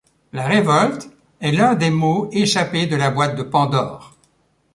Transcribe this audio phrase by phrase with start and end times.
[0.33, 4.17] La révolte est l’un des maux échappé de la boite de Pandore.